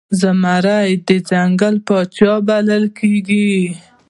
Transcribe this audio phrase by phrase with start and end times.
[0.21, 3.53] زمری د ځنګل پاچا بلل کېږي.